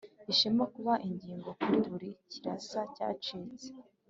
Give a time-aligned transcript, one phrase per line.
[0.31, 3.69] ishema kuba ingo kuri buri kirasa cyacitse,